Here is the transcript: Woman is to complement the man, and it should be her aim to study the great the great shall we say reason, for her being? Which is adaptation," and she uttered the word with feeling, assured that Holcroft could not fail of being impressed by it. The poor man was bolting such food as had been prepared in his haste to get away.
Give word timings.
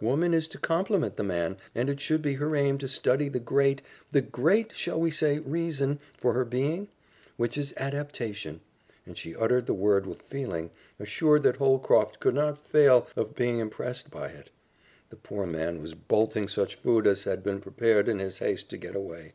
Woman 0.00 0.34
is 0.34 0.48
to 0.48 0.58
complement 0.58 1.16
the 1.16 1.22
man, 1.22 1.58
and 1.72 1.88
it 1.88 2.00
should 2.00 2.20
be 2.20 2.34
her 2.34 2.56
aim 2.56 2.76
to 2.78 2.88
study 2.88 3.28
the 3.28 3.38
great 3.38 3.82
the 4.10 4.20
great 4.20 4.72
shall 4.74 5.00
we 5.00 5.12
say 5.12 5.38
reason, 5.38 6.00
for 6.18 6.32
her 6.32 6.44
being? 6.44 6.88
Which 7.36 7.56
is 7.56 7.72
adaptation," 7.76 8.62
and 9.06 9.16
she 9.16 9.36
uttered 9.36 9.66
the 9.66 9.74
word 9.74 10.04
with 10.04 10.22
feeling, 10.22 10.72
assured 10.98 11.44
that 11.44 11.58
Holcroft 11.58 12.18
could 12.18 12.34
not 12.34 12.58
fail 12.66 13.06
of 13.14 13.36
being 13.36 13.60
impressed 13.60 14.10
by 14.10 14.26
it. 14.26 14.50
The 15.10 15.14
poor 15.14 15.46
man 15.46 15.80
was 15.80 15.94
bolting 15.94 16.48
such 16.48 16.74
food 16.74 17.06
as 17.06 17.22
had 17.22 17.44
been 17.44 17.60
prepared 17.60 18.08
in 18.08 18.18
his 18.18 18.40
haste 18.40 18.68
to 18.70 18.76
get 18.76 18.96
away. 18.96 19.34